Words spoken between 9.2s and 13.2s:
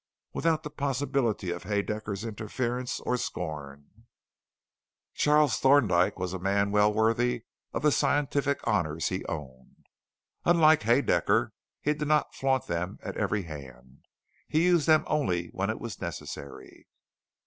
owned. Unlike Haedaecker, he did not flaunt them at